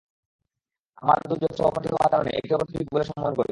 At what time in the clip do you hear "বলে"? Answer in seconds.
2.93-3.05